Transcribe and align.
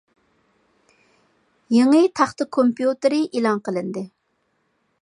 يېڭى 1.75 2.01
تاختا 2.21 2.49
كومپيۇتېرى 2.59 3.21
ئېلان 3.31 3.63
قىلىندى. 3.69 4.07